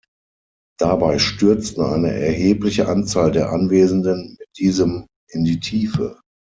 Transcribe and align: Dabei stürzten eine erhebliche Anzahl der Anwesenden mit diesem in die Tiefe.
Dabei 0.79 1.19
stürzten 1.19 1.83
eine 1.83 2.09
erhebliche 2.11 2.87
Anzahl 2.87 3.31
der 3.31 3.51
Anwesenden 3.51 4.35
mit 4.39 4.47
diesem 4.57 5.05
in 5.29 5.43
die 5.43 5.59
Tiefe. 5.59 6.19